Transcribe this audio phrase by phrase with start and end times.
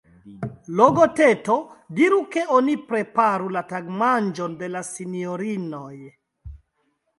[0.77, 1.57] Logoteto,
[1.99, 5.95] diru, ke oni preparu la tagmanĝon de la sinjorinoj.